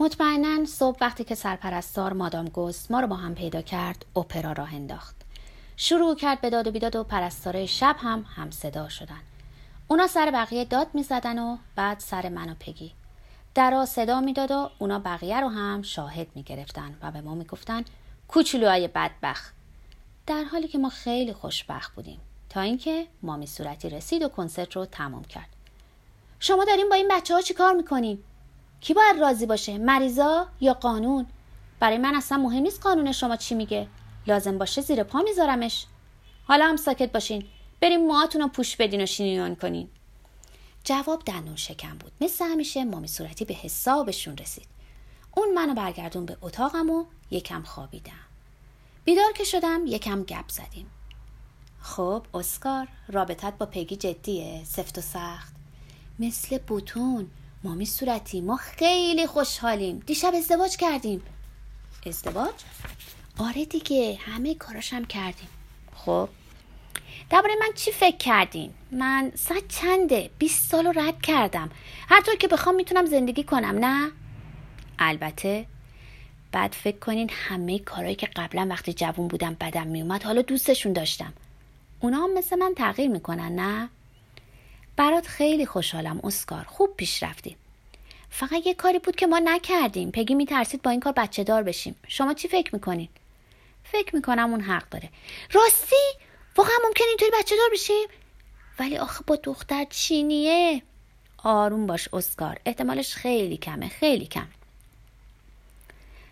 مطمئنا 0.00 0.64
صبح 0.64 0.98
وقتی 1.00 1.24
که 1.24 1.34
سرپرستار 1.34 2.12
مادام 2.12 2.48
گست 2.48 2.90
ما 2.90 3.00
رو 3.00 3.06
با 3.06 3.16
هم 3.16 3.34
پیدا 3.34 3.62
کرد 3.62 4.04
اپرا 4.16 4.52
راه 4.52 4.74
انداخت. 4.74 5.16
شروع 5.76 6.16
کرد 6.16 6.40
به 6.40 6.50
داد 6.50 6.66
و 6.66 6.70
بیداد 6.70 6.96
و 6.96 7.04
پرستاره 7.04 7.66
شب 7.66 7.96
هم 7.98 8.26
هم 8.36 8.50
صدا 8.50 8.88
شدن. 8.88 9.20
اونا 9.88 10.06
سر 10.06 10.30
بقیه 10.30 10.64
داد 10.64 10.86
می‌زدن 10.94 11.38
و 11.38 11.56
بعد 11.76 12.00
سر 12.00 12.28
من 12.28 12.50
و 12.50 12.54
پگی. 12.60 12.92
درا 13.54 13.86
صدا 13.86 14.20
می‌داد 14.20 14.50
و 14.50 14.70
اونا 14.78 14.98
بقیه 14.98 15.40
رو 15.40 15.48
هم 15.48 15.82
شاهد 15.82 16.26
می‌گرفتن 16.34 16.98
و 17.02 17.10
به 17.10 17.20
ما 17.20 17.34
می‌گفتن 17.34 17.84
کوچولوهای 18.28 18.88
بدبخ 18.88 19.52
در 20.26 20.44
حالی 20.44 20.68
که 20.68 20.78
ما 20.78 20.88
خیلی 20.88 21.32
خوشبخت 21.32 21.94
بودیم 21.94 22.20
تا 22.50 22.60
اینکه 22.60 23.06
مامی 23.22 23.46
صورتی 23.46 23.90
رسید 23.90 24.22
و 24.22 24.28
کنسرت 24.28 24.76
رو 24.76 24.84
تمام 24.86 25.24
کرد. 25.24 25.48
شما 26.40 26.64
داریم 26.64 26.88
با 26.88 26.94
این 26.94 27.08
بچه 27.10 27.34
ها 27.34 27.40
چی 27.40 27.54
کار 27.54 27.72
می‌کنین؟ 27.72 28.18
کی 28.80 28.94
باید 28.94 29.20
راضی 29.20 29.46
باشه؟ 29.46 29.78
مریضا 29.78 30.48
یا 30.60 30.74
قانون؟ 30.74 31.26
برای 31.80 31.98
من 31.98 32.14
اصلا 32.14 32.38
مهم 32.38 32.62
نیست 32.62 32.82
قانون 32.82 33.12
شما 33.12 33.36
چی 33.36 33.54
میگه. 33.54 33.88
لازم 34.26 34.58
باشه 34.58 34.80
زیر 34.80 35.02
پا 35.02 35.18
میذارمش. 35.22 35.86
حالا 36.44 36.66
هم 36.66 36.76
ساکت 36.76 37.12
باشین. 37.12 37.44
بریم 37.80 38.06
موهاتون 38.06 38.42
رو 38.42 38.48
پوش 38.48 38.76
بدین 38.76 39.02
و 39.02 39.06
شینیون 39.06 39.54
کنین. 39.54 39.88
جواب 40.84 41.22
دندون 41.26 41.56
شکم 41.56 41.98
بود. 41.98 42.12
مثل 42.20 42.44
همیشه 42.44 42.84
مامی 42.84 43.08
صورتی 43.08 43.44
به 43.44 43.54
حسابشون 43.54 44.36
رسید. 44.36 44.66
اون 45.36 45.54
منو 45.54 45.74
برگردون 45.74 46.26
به 46.26 46.36
اتاقم 46.42 46.90
و 46.90 47.04
یکم 47.30 47.62
خوابیدم. 47.62 48.12
بیدار 49.04 49.32
که 49.32 49.44
شدم 49.44 49.86
یکم 49.86 50.22
گپ 50.22 50.48
زدیم. 50.48 50.90
خب 51.80 52.26
اسکار 52.34 52.88
رابطت 53.08 53.58
با 53.58 53.66
پگی 53.66 53.96
جدیه 53.96 54.64
سفت 54.64 54.98
و 54.98 55.00
سخت. 55.00 55.54
مثل 56.18 56.58
بوتون 56.58 57.30
مامی 57.64 57.86
صورتی 57.86 58.40
ما 58.40 58.56
خیلی 58.56 59.26
خوشحالیم. 59.26 60.02
دیشب 60.06 60.32
ازدواج 60.34 60.76
کردیم. 60.76 61.22
ازدواج؟ 62.06 62.54
آره 63.38 63.64
دیگه 63.64 64.18
همه 64.20 64.54
کاراشم 64.54 65.04
کردیم. 65.04 65.48
خب؟ 65.94 66.28
درباره 67.30 67.54
من 67.60 67.68
چی 67.74 67.92
فکر 67.92 68.16
کردین؟ 68.16 68.74
من 68.92 69.32
صد 69.34 69.68
چنده؟ 69.68 70.30
20 70.38 70.70
سال 70.70 70.86
رو 70.86 70.92
رد 71.00 71.22
کردم. 71.22 71.70
هر 72.08 72.20
طور 72.20 72.36
که 72.36 72.48
بخوام 72.48 72.74
می‌تونم 72.74 73.06
زندگی 73.06 73.42
کنم 73.44 73.78
نه؟ 73.84 74.10
البته 74.98 75.66
بعد 76.52 76.72
فکر 76.72 76.98
کنین 76.98 77.30
همه 77.32 77.78
کارهایی 77.78 78.14
که 78.16 78.26
قبلا 78.26 78.66
وقتی 78.70 78.92
جوون 78.92 79.28
بودم 79.28 79.56
بدم 79.60 79.86
میومد 79.86 80.22
حالا 80.22 80.42
دوستشون 80.42 80.92
داشتم. 80.92 81.32
اونا 82.00 82.16
هم 82.18 82.34
مثل 82.34 82.56
من 82.56 82.74
تغییر 82.76 83.10
می‌کنن 83.10 83.52
نه؟ 83.52 83.88
برات 84.98 85.26
خیلی 85.26 85.66
خوشحالم 85.66 86.20
اسکار. 86.24 86.64
خوب 86.64 86.96
پیش 86.96 87.22
رفتی. 87.22 87.56
فقط 88.30 88.66
یه 88.66 88.74
کاری 88.74 88.98
بود 88.98 89.16
که 89.16 89.26
ما 89.26 89.38
نکردیم. 89.38 90.10
پگی 90.10 90.34
میترسید 90.34 90.82
با 90.82 90.90
این 90.90 91.00
کار 91.00 91.12
بچه 91.12 91.44
دار 91.44 91.62
بشیم. 91.62 91.96
شما 92.08 92.34
چی 92.34 92.48
فکر 92.48 92.74
می‌کنین؟ 92.74 93.08
فکر 93.84 94.16
می‌کنم 94.16 94.50
اون 94.50 94.60
حق 94.60 94.88
داره. 94.88 95.08
راستی؟ 95.52 95.96
واقعا 96.56 96.74
ممکن 96.86 97.04
اینطوری 97.08 97.30
بچه 97.40 97.56
دار 97.56 97.70
بشیم؟ 97.72 98.08
ولی 98.78 98.98
آخه 98.98 99.24
با 99.26 99.36
دختر 99.36 99.84
چینیه 99.90 100.82
آروم 101.38 101.86
باش 101.86 102.08
اسکار. 102.12 102.60
احتمالش 102.66 103.14
خیلی 103.14 103.56
کمه 103.56 103.88
خیلی 103.88 104.26
کم 104.26 104.48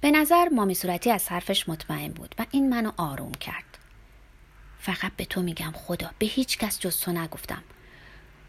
به 0.00 0.10
نظر 0.10 0.48
مامی 0.48 0.74
صورتی 0.74 1.10
از 1.10 1.28
حرفش 1.28 1.68
مطمئن 1.68 2.12
بود 2.12 2.34
و 2.38 2.46
این 2.50 2.68
منو 2.68 2.92
آروم 2.96 3.32
کرد. 3.32 3.78
فقط 4.80 5.12
به 5.16 5.24
تو 5.24 5.42
میگم 5.42 5.72
خدا 5.76 6.10
به 6.18 6.26
هیچ 6.26 6.58
کس 6.58 6.80
جز 6.80 7.00
تو 7.00 7.12
نگفتم. 7.12 7.62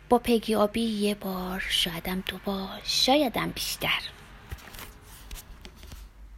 با 0.09 0.19
پگی 0.19 0.55
آبی 0.55 0.81
یه 0.81 1.15
بار 1.15 1.63
شایدم 1.69 2.23
دو 2.27 2.37
بار 2.45 2.81
شایدم 2.83 3.51
بیشتر. 3.55 4.18